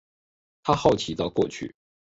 [0.63, 1.75] 他好奇的过去